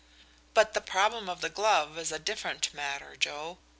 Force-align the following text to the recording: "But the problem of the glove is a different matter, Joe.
"But 0.55 0.73
the 0.73 0.81
problem 0.81 1.29
of 1.29 1.41
the 1.41 1.49
glove 1.51 1.95
is 1.99 2.11
a 2.11 2.17
different 2.17 2.73
matter, 2.73 3.15
Joe. 3.15 3.59